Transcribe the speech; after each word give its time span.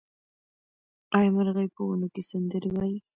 آیا 1.17 1.29
مرغۍ 1.35 1.67
په 1.75 1.81
ونو 1.87 2.07
کې 2.13 2.21
سندرې 2.29 2.69
وايي؟ 2.75 2.97